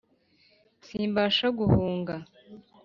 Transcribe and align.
simbasha 0.85 1.47
guhunga 1.59 2.15